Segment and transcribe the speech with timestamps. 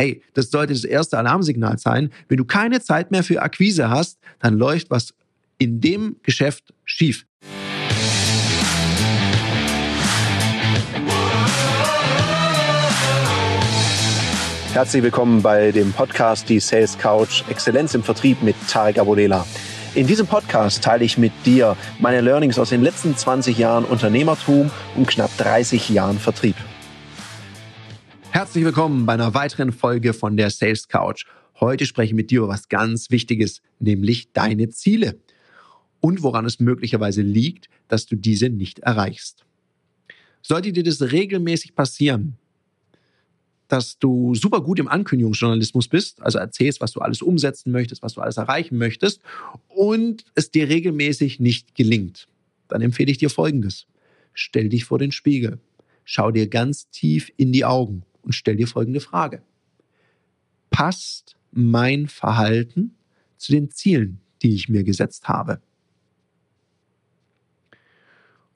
[0.00, 2.10] Hey, das sollte das erste Alarmsignal sein.
[2.26, 5.12] Wenn du keine Zeit mehr für Akquise hast, dann läuft was
[5.58, 7.26] in dem Geschäft schief.
[14.72, 19.46] Herzlich willkommen bei dem Podcast Die Sales Couch Exzellenz im Vertrieb mit Tarek Abodela.
[19.94, 24.70] In diesem Podcast teile ich mit dir meine Learnings aus den letzten 20 Jahren Unternehmertum
[24.96, 26.56] und knapp 30 Jahren Vertrieb.
[28.40, 31.26] Herzlich willkommen bei einer weiteren Folge von der Sales Couch.
[31.60, 35.18] Heute spreche ich mit dir über was ganz Wichtiges, nämlich deine Ziele
[36.00, 39.44] und woran es möglicherweise liegt, dass du diese nicht erreichst.
[40.40, 42.38] Sollte dir das regelmäßig passieren,
[43.68, 48.14] dass du super gut im Ankündigungsjournalismus bist, also erzählst, was du alles umsetzen möchtest, was
[48.14, 49.20] du alles erreichen möchtest
[49.68, 52.26] und es dir regelmäßig nicht gelingt,
[52.68, 53.86] dann empfehle ich dir Folgendes.
[54.32, 55.58] Stell dich vor den Spiegel,
[56.04, 59.42] schau dir ganz tief in die Augen und stell dir folgende Frage.
[60.70, 62.94] Passt mein Verhalten
[63.38, 65.60] zu den Zielen, die ich mir gesetzt habe?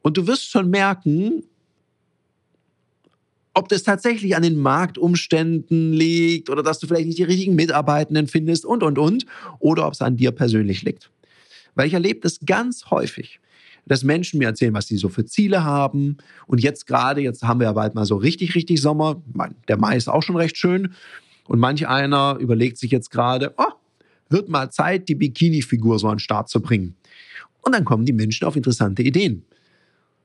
[0.00, 1.42] Und du wirst schon merken,
[3.52, 8.26] ob das tatsächlich an den Marktumständen liegt oder dass du vielleicht nicht die richtigen Mitarbeitenden
[8.26, 9.26] findest und, und, und,
[9.58, 11.10] oder ob es an dir persönlich liegt.
[11.74, 13.38] Weil ich erlebe das ganz häufig,
[13.88, 16.18] dass Menschen mir erzählen, was sie so für Ziele haben.
[16.46, 19.20] Und jetzt gerade, jetzt haben wir ja bald mal so richtig, richtig Sommer.
[19.66, 20.92] Der Mai ist auch schon recht schön.
[21.46, 23.72] Und manch einer überlegt sich jetzt gerade, oh,
[24.28, 26.94] wird mal Zeit, die Bikini-Figur so an den Start zu bringen.
[27.62, 29.42] Und dann kommen die Menschen auf interessante Ideen.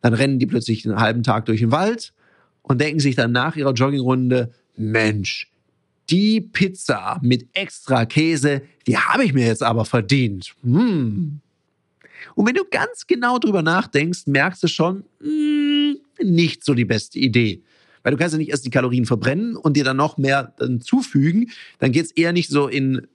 [0.02, 2.14] Dann rennen die plötzlich einen halben Tag durch den Wald
[2.61, 5.50] und denken sich dann nach ihrer Joggingrunde, Mensch,
[6.09, 10.53] die Pizza mit extra Käse, die habe ich mir jetzt aber verdient.
[10.64, 11.39] Hm.
[12.36, 16.86] Und wenn du ganz genau drüber nachdenkst, merkst du schon, mh, hm, nicht so die
[16.86, 17.64] beste Idee.
[18.04, 20.82] Weil du kannst ja nicht erst die Kalorien verbrennen und dir dann noch mehr dann
[20.82, 21.52] zufügen.
[21.80, 23.08] Dann geht es eher nicht so in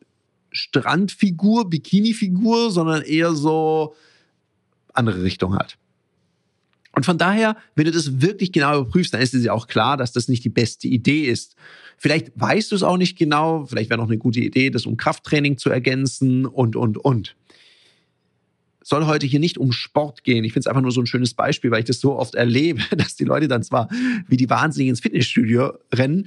[0.50, 3.94] Strandfigur, Bikini-Figur, sondern eher so
[4.94, 5.76] andere Richtung halt.
[6.92, 9.96] Und von daher, wenn du das wirklich genau überprüfst, dann ist es ja auch klar,
[9.96, 11.54] dass das nicht die beste Idee ist.
[11.96, 14.96] Vielleicht weißt du es auch nicht genau, vielleicht wäre noch eine gute Idee, das um
[14.96, 17.36] Krafttraining zu ergänzen und, und, und.
[18.88, 20.44] Soll heute hier nicht um Sport gehen.
[20.44, 22.80] Ich finde es einfach nur so ein schönes Beispiel, weil ich das so oft erlebe,
[22.96, 23.90] dass die Leute dann zwar
[24.28, 26.26] wie die Wahnsinnigen ins Fitnessstudio rennen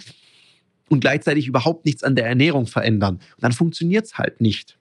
[0.87, 3.15] und gleichzeitig überhaupt nichts an der Ernährung verändern.
[3.15, 4.77] Und dann funktioniert es halt nicht.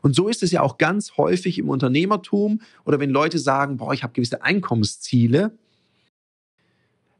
[0.00, 3.94] Und so ist es ja auch ganz häufig im Unternehmertum oder wenn Leute sagen, boah,
[3.94, 5.56] ich habe gewisse Einkommensziele,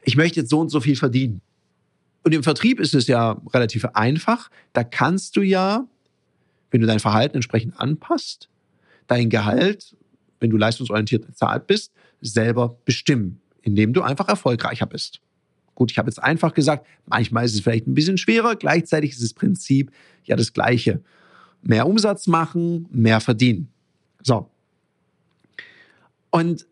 [0.02, 1.42] ich möchte jetzt so und so viel verdienen.
[2.24, 4.50] Und im Vertrieb ist es ja relativ einfach.
[4.72, 5.86] Da kannst du ja,
[6.72, 8.48] wenn du dein Verhalten entsprechend anpasst,
[9.12, 9.94] dein Gehalt,
[10.40, 11.92] wenn du leistungsorientiert bezahlt bist,
[12.22, 15.20] selber bestimmen, indem du einfach erfolgreicher bist.
[15.74, 19.22] Gut, ich habe jetzt einfach gesagt, manchmal ist es vielleicht ein bisschen schwerer, gleichzeitig ist
[19.22, 19.90] das Prinzip
[20.24, 21.02] ja das gleiche
[21.62, 23.68] mehr Umsatz machen, mehr verdienen.
[24.22, 24.50] So.
[26.30, 26.66] Und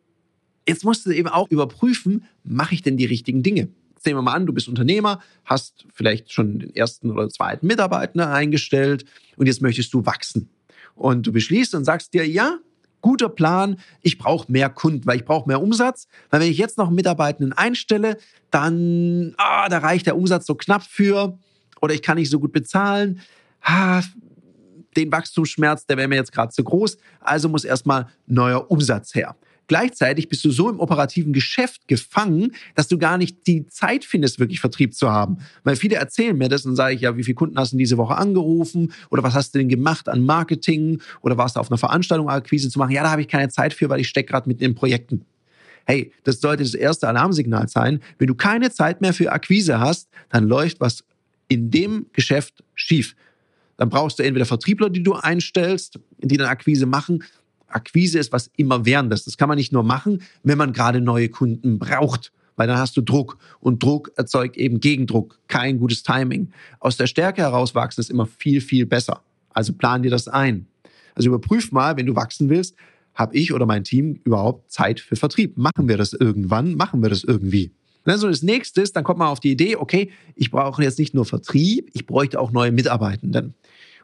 [0.66, 3.68] jetzt musst du eben auch überprüfen, mache ich denn die richtigen Dinge?
[3.94, 7.66] Jetzt nehmen wir mal an, du bist Unternehmer, hast vielleicht schon den ersten oder zweiten
[7.66, 9.04] Mitarbeiter eingestellt
[9.36, 10.48] und jetzt möchtest du wachsen.
[11.00, 12.58] Und du beschließt und sagst dir, ja,
[13.00, 16.76] guter Plan, ich brauche mehr Kunden, weil ich brauche mehr Umsatz, weil wenn ich jetzt
[16.76, 18.18] noch Mitarbeitenden einstelle,
[18.50, 21.38] dann, ah, da reicht der Umsatz so knapp für
[21.80, 23.20] oder ich kann nicht so gut bezahlen.
[23.62, 24.02] Ah,
[24.94, 29.36] den Wachstumsschmerz, der wäre mir jetzt gerade zu groß, also muss erstmal neuer Umsatz her.
[29.70, 34.40] Gleichzeitig bist du so im operativen Geschäft gefangen, dass du gar nicht die Zeit findest,
[34.40, 35.38] wirklich Vertrieb zu haben.
[35.62, 37.96] Weil viele erzählen mir das und sage ich, ja, wie viele Kunden hast du diese
[37.96, 38.92] Woche angerufen?
[39.10, 41.00] Oder was hast du denn gemacht an Marketing?
[41.20, 42.90] Oder warst du auf einer Veranstaltung Akquise zu machen?
[42.90, 45.24] Ja, da habe ich keine Zeit für, weil ich stecke gerade mitten in Projekten.
[45.86, 48.00] Hey, das sollte das erste Alarmsignal sein.
[48.18, 51.04] Wenn du keine Zeit mehr für Akquise hast, dann läuft was
[51.46, 53.14] in dem Geschäft schief
[53.80, 57.24] dann brauchst du entweder Vertriebler, die du einstellst, die dann Akquise machen.
[57.70, 59.24] Akquise ist was immerwährendes.
[59.24, 62.96] Das kann man nicht nur machen, wenn man gerade neue Kunden braucht, weil dann hast
[62.96, 66.52] du Druck und Druck erzeugt eben Gegendruck, kein gutes Timing.
[66.78, 69.22] Aus der Stärke heraus wachsen ist immer viel, viel besser.
[69.52, 70.66] Also plan dir das ein.
[71.14, 72.76] Also überprüf mal, wenn du wachsen willst,
[73.14, 75.56] habe ich oder mein Team überhaupt Zeit für Vertrieb?
[75.56, 76.74] Machen wir das irgendwann?
[76.74, 77.72] Machen wir das irgendwie?
[78.04, 80.82] Und dann so das nächste ist, dann kommt man auf die Idee, okay, ich brauche
[80.82, 83.54] jetzt nicht nur Vertrieb, ich bräuchte auch neue Mitarbeitenden.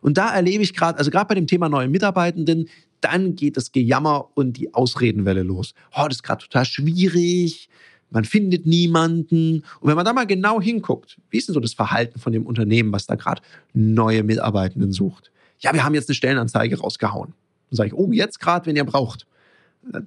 [0.06, 2.68] Und da erlebe ich gerade, also gerade bei dem Thema neue Mitarbeitenden,
[3.00, 5.74] dann geht das Gejammer und die Ausredenwelle los.
[5.96, 7.68] Oh, das ist gerade total schwierig.
[8.10, 9.64] Man findet niemanden.
[9.80, 12.46] Und wenn man da mal genau hinguckt, wie ist denn so das Verhalten von dem
[12.46, 13.42] Unternehmen, was da gerade
[13.74, 15.32] neue Mitarbeitenden sucht?
[15.58, 17.34] Ja, wir haben jetzt eine Stellenanzeige rausgehauen.
[17.70, 19.26] Dann sage ich, oh, jetzt gerade, wenn ihr braucht.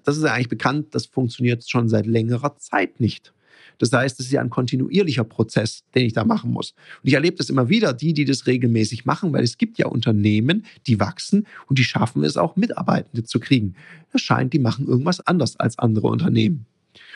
[0.06, 3.34] Das ist ja eigentlich bekannt, das funktioniert schon seit längerer Zeit nicht.
[3.78, 6.72] Das heißt, es ist ja ein kontinuierlicher Prozess, den ich da machen muss.
[7.02, 9.88] Und ich erlebe das immer wieder, die, die das regelmäßig machen, weil es gibt ja
[9.88, 13.76] Unternehmen, die wachsen und die schaffen es auch, Mitarbeitende zu kriegen.
[14.14, 16.66] Es scheint, die machen irgendwas anders als andere Unternehmen.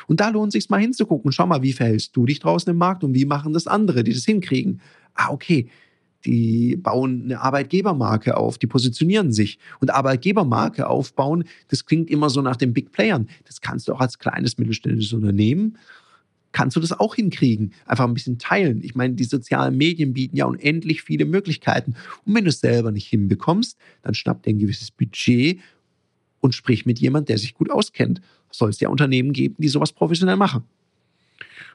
[0.08, 1.32] Und da lohnt es sich mal hinzugucken.
[1.32, 4.14] Schau mal, wie verhältst du dich draußen im Markt und wie machen das andere, die
[4.14, 4.82] das hinkriegen.
[5.16, 5.70] Ah, okay,
[6.26, 9.60] die bauen eine Arbeitgebermarke auf, die positionieren sich.
[9.80, 13.28] Und Arbeitgebermarke aufbauen, das klingt immer so nach den Big Playern.
[13.46, 15.78] Das kannst du auch als kleines mittelständisches Unternehmen,
[16.54, 17.74] kannst du das auch hinkriegen.
[17.86, 18.82] Einfach ein bisschen teilen.
[18.84, 21.96] Ich meine, die sozialen Medien bieten ja unendlich viele Möglichkeiten.
[22.26, 25.60] Und wenn du es selber nicht hinbekommst, dann schnapp dir ein gewisses Budget
[26.40, 28.22] und sprich mit jemand, der sich gut auskennt.
[28.52, 30.64] Soll es ja Unternehmen geben, die sowas professionell machen.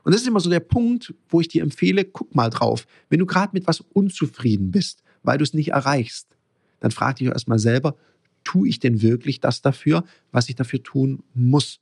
[0.05, 2.87] Und das ist immer so der Punkt, wo ich dir empfehle, guck mal drauf.
[3.11, 6.29] Wenn du gerade mit was unzufrieden bist, weil du es nicht erreichst,
[6.81, 7.97] dann frag dich erstmal selber,
[8.45, 11.81] tue ich denn wirklich das dafür, was ich dafür tun muss?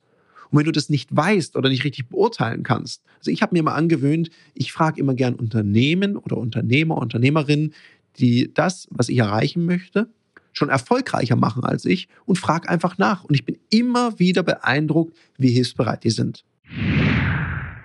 [0.49, 3.63] Und wenn du das nicht weißt oder nicht richtig beurteilen kannst, also ich habe mir
[3.63, 7.73] mal angewöhnt, ich frage immer gern Unternehmen oder Unternehmer, Unternehmerinnen,
[8.19, 10.09] die das, was ich erreichen möchte,
[10.53, 13.23] schon erfolgreicher machen als ich und frage einfach nach.
[13.23, 16.43] Und ich bin immer wieder beeindruckt, wie hilfsbereit die sind.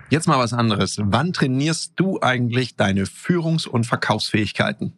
[0.09, 0.97] Jetzt mal was anderes.
[1.01, 4.93] Wann trainierst du eigentlich deine Führungs- und Verkaufsfähigkeiten?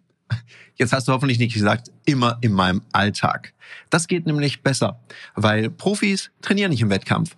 [0.76, 3.54] Jetzt hast du hoffentlich nicht gesagt, immer in meinem Alltag.
[3.90, 5.00] Das geht nämlich besser,
[5.36, 7.38] weil Profis trainieren nicht im Wettkampf.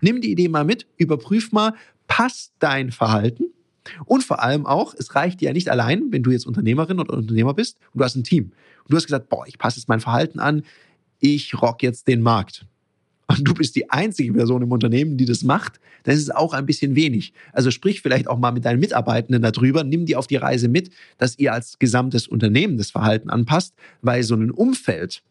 [0.00, 1.74] Nimm die Idee mal mit, überprüf mal,
[2.06, 3.44] passt dein Verhalten?
[4.04, 7.14] Und vor allem auch, es reicht dir ja nicht allein, wenn du jetzt Unternehmerin oder
[7.14, 8.52] Unternehmer bist und du hast ein Team.
[8.84, 10.62] Und du hast gesagt, boah, ich passe jetzt mein Verhalten an,
[11.18, 12.66] ich rock jetzt den Markt
[13.30, 16.52] und du bist die einzige Person im Unternehmen, die das macht, dann ist es auch
[16.52, 17.32] ein bisschen wenig.
[17.52, 20.90] Also sprich vielleicht auch mal mit deinen Mitarbeitenden darüber, nimm die auf die Reise mit,
[21.18, 25.22] dass ihr als gesamtes Unternehmen das Verhalten anpasst, weil so ein Umfeld,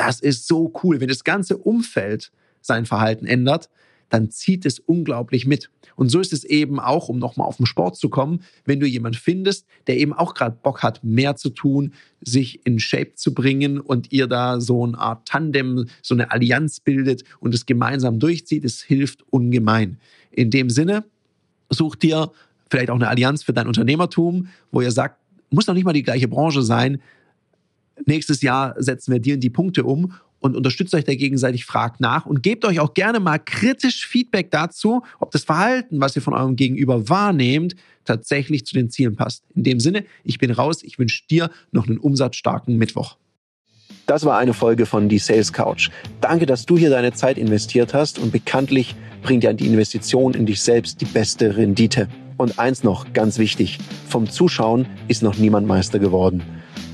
[0.00, 2.32] das ist so cool, wenn das ganze Umfeld
[2.62, 3.68] sein Verhalten ändert,
[4.08, 5.70] dann zieht es unglaublich mit.
[5.94, 8.86] Und so ist es eben auch, um nochmal auf den Sport zu kommen, wenn du
[8.86, 11.92] jemanden findest, der eben auch gerade Bock hat, mehr zu tun,
[12.22, 16.80] sich in Shape zu bringen und ihr da so eine Art Tandem, so eine Allianz
[16.80, 19.98] bildet und es gemeinsam durchzieht, es hilft ungemein.
[20.30, 21.04] In dem Sinne,
[21.68, 22.32] such dir
[22.70, 25.20] vielleicht auch eine Allianz für dein Unternehmertum, wo ihr sagt,
[25.50, 27.02] muss noch nicht mal die gleiche Branche sein.
[28.06, 32.00] Nächstes Jahr setzen wir dir in die Punkte um und unterstützt euch da gegenseitig, fragt
[32.00, 36.22] nach und gebt euch auch gerne mal kritisch Feedback dazu, ob das Verhalten, was ihr
[36.22, 39.44] von eurem Gegenüber wahrnehmt, tatsächlich zu den Zielen passt.
[39.54, 43.16] In dem Sinne, ich bin raus, ich wünsche dir noch einen umsatzstarken Mittwoch.
[44.06, 45.90] Das war eine Folge von Die Sales Couch.
[46.20, 50.46] Danke, dass du hier deine Zeit investiert hast und bekanntlich bringt ja die Investition in
[50.46, 52.08] dich selbst die beste Rendite.
[52.36, 56.42] Und eins noch, ganz wichtig, vom Zuschauen ist noch niemand Meister geworden.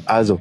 [0.04, 0.40] Also,